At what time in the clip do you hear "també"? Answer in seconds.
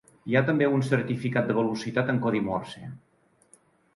0.45-0.69